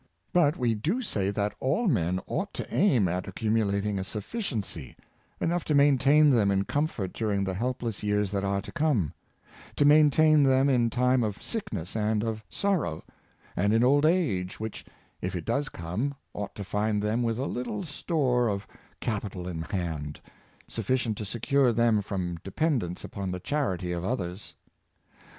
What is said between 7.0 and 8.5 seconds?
during the helpless years that